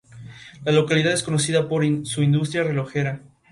[0.65, 3.21] La localidad es conocida por su industria relojera.